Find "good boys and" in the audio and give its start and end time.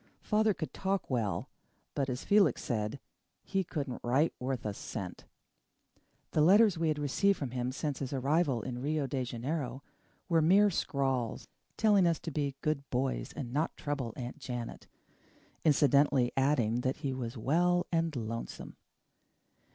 12.61-13.53